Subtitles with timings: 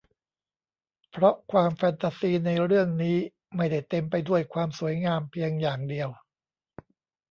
[1.11, 3.17] เพราะความแฟนตาซีในเรื่องนี้
[3.55, 6.09] ไม่ได้เต็มไปด้วยความสวยงามเพียงอย่างเดียว